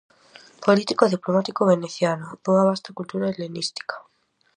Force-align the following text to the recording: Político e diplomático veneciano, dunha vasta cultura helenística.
Político 0.67 1.01
e 1.03 1.13
diplomático 1.15 1.69
veneciano, 1.73 2.27
dunha 2.43 2.67
vasta 2.69 2.95
cultura 2.97 3.29
helenística. 3.35 3.95